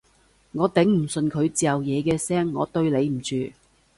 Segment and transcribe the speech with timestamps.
[0.53, 3.35] 我頂唔順佢嚼嘢嘅聲，我對你唔住